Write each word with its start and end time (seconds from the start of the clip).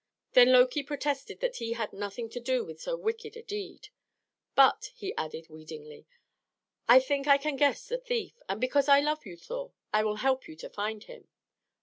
Then 0.33 0.51
Loki 0.51 0.81
protested 0.81 1.41
that 1.41 1.57
he 1.57 1.73
had 1.73 1.93
nothing 1.93 2.27
to 2.29 2.39
do 2.39 2.65
with 2.65 2.81
so 2.81 2.97
wicked 2.97 3.37
a 3.37 3.43
deed. 3.43 3.89
"But," 4.55 4.89
he 4.95 5.13
added 5.15 5.47
wheedlingly, 5.47 6.07
"I 6.89 6.99
think 6.99 7.27
I 7.27 7.37
can 7.37 7.55
guess 7.55 7.87
the 7.87 7.99
thief; 7.99 8.41
and 8.49 8.59
because 8.59 8.87
I 8.89 8.99
love 8.99 9.27
you, 9.27 9.37
Thor, 9.37 9.73
I 9.93 10.03
will 10.03 10.15
help 10.25 10.47
you 10.47 10.55
to 10.55 10.71
find 10.71 11.03
him." 11.03 11.27